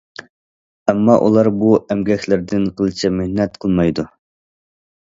ئەمما 0.93 1.17
ئۇلار 1.25 1.51
بۇ 1.59 1.75
ئەمگەكلىرىدىن 1.83 2.67
قىلچە 2.81 3.13
مىننەت 3.21 3.63
قىلمايدۇ. 3.65 4.11